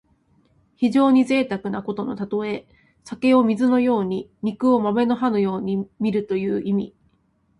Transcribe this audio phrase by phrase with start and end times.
[0.77, 2.65] 非常にぜいたくなことのたとえ。
[3.03, 6.95] 酒を水のように肉を豆の葉のようにみるという意味。